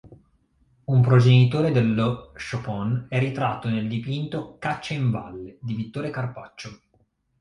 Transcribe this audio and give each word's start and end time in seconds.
Un 0.85 1.01
progenitore 1.03 1.71
dello 1.71 2.31
s'ciopon 2.35 3.05
è 3.07 3.19
ritratto 3.19 3.69
nel 3.69 3.87
dipinto 3.87 4.55
"Caccia 4.57 4.95
in 4.95 5.11
valle" 5.11 5.59
di 5.61 5.75
Vittore 5.75 6.09
Carpaccio. 6.09 6.79